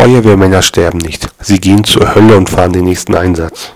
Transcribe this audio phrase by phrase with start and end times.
[0.00, 3.74] Feuerwehrmänner sterben nicht, sie gehen zur Hölle und fahren den nächsten Einsatz.